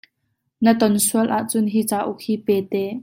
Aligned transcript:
Na 0.63 0.71
ton 0.79 0.95
sual 1.07 1.27
ahcun 1.37 1.67
hi 1.73 1.81
cauk 1.91 2.19
hi 2.27 2.35
pe 2.47 2.57
te. 2.73 2.83